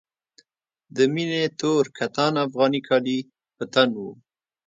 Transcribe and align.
د 0.95 0.97
مينې 1.13 1.43
تور 1.59 1.83
کتان 1.97 2.33
افغاني 2.45 2.81
کالي 2.87 3.19
په 3.55 3.63
تن 3.73 3.89
وو. 3.99 4.11